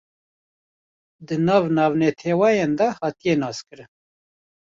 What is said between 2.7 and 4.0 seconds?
de hatiye naskirin